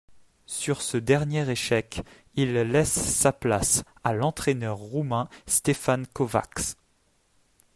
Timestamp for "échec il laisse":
1.51-2.89